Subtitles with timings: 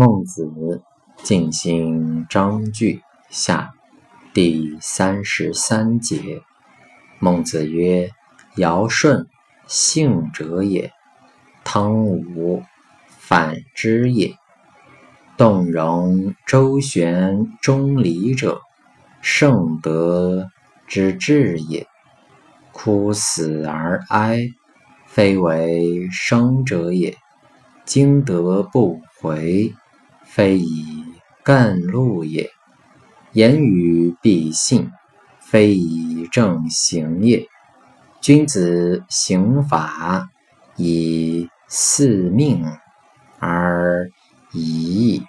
[0.00, 0.80] 孟子
[1.24, 3.72] 进行章句下
[4.32, 6.40] 第三十三节。
[7.18, 8.08] 孟子曰
[8.54, 9.26] ：“尧舜，
[9.66, 10.90] 信者也；
[11.64, 12.62] 汤武，
[13.08, 14.36] 反之也。
[15.36, 18.60] 动容周旋中礼者，
[19.20, 20.48] 圣德
[20.86, 21.84] 之至也。
[22.70, 24.48] 哭死而哀，
[25.08, 27.16] 非为生者也。
[27.84, 29.74] 今德不回。”
[30.38, 31.04] 非以
[31.42, 32.48] 干路也，
[33.32, 34.92] 言语必信，
[35.40, 37.48] 非以正行也。
[38.20, 40.30] 君子行法
[40.76, 42.64] 以四命
[43.40, 44.08] 而
[44.52, 45.26] 已矣。